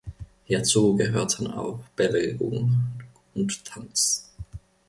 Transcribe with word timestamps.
Hierzu 0.45 0.95
gehörten 0.95 1.45
auch 1.45 1.81
Bewegung 1.95 2.75
und 3.35 3.63
Tanz. 3.63 4.31